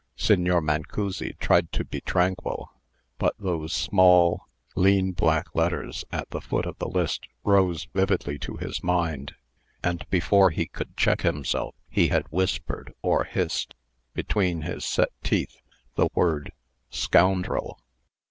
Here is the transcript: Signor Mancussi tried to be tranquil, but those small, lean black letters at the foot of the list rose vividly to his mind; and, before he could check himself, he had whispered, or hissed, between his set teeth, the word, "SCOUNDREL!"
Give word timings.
Signor 0.15 0.61
Mancussi 0.61 1.35
tried 1.37 1.71
to 1.73 1.85
be 1.85 2.01
tranquil, 2.01 2.71
but 3.19 3.35
those 3.37 3.71
small, 3.71 4.47
lean 4.75 5.11
black 5.11 5.53
letters 5.53 6.03
at 6.11 6.27
the 6.31 6.41
foot 6.41 6.65
of 6.65 6.75
the 6.79 6.87
list 6.87 7.27
rose 7.43 7.87
vividly 7.93 8.39
to 8.39 8.57
his 8.57 8.83
mind; 8.83 9.35
and, 9.83 10.09
before 10.09 10.49
he 10.49 10.65
could 10.65 10.97
check 10.97 11.21
himself, 11.21 11.75
he 11.87 12.07
had 12.07 12.25
whispered, 12.31 12.95
or 13.03 13.25
hissed, 13.25 13.75
between 14.15 14.63
his 14.63 14.83
set 14.83 15.09
teeth, 15.21 15.61
the 15.93 16.09
word, 16.15 16.51
"SCOUNDREL!" 16.89 17.79